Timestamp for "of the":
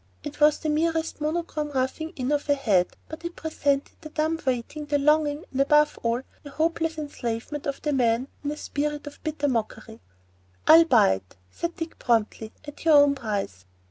7.67-7.93